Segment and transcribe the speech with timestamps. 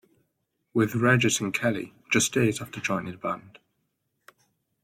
[0.73, 3.59] With Regis and Kelly, just days after joining the band.